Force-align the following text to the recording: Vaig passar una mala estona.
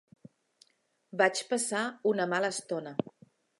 Vaig 1.23 1.43
passar 1.53 1.83
una 2.15 2.29
mala 2.35 2.53
estona. 2.57 2.97